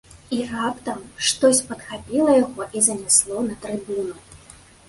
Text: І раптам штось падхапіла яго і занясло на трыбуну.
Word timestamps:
І 0.35 0.37
раптам 0.51 1.03
штось 1.27 1.61
падхапіла 1.69 2.31
яго 2.39 2.67
і 2.81 2.83
занясло 2.89 3.47
на 3.51 3.55
трыбуну. 3.67 4.15